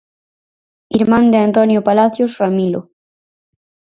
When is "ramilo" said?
2.41-2.81